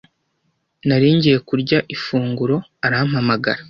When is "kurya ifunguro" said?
1.47-2.55